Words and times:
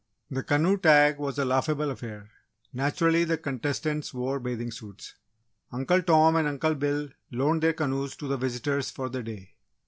The 0.31 0.41
canoe 0.41 0.77
tag 0.77 1.19
was 1.19 1.37
a 1.37 1.45
laughable 1.45 1.91
affair 1.91 2.31
naturally, 2.73 3.23
the 3.23 3.37
contestants 3.37 4.15
wore 4.15 4.39
bathing 4.39 4.71
suits. 4.71 5.13
Uncle 5.71 6.01
Tom 6.01 6.35
and 6.37 6.47
Uncle 6.47 6.73
Bill 6.73 7.09
loaned 7.31 7.61
their 7.61 7.73
canoes 7.73 8.15
to 8.15 8.27
the 8.27 8.35
visitors 8.35 8.89
for 8.89 9.09
the 9.09 9.21
day. 9.21 9.53